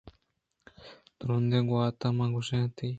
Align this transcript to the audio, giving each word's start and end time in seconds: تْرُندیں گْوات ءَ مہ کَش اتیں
تْرُندیں 1.19 1.63
گْوات 1.69 2.01
ءَ 2.07 2.15
مہ 2.17 2.25
کَش 2.33 2.49
اتیں 2.57 2.89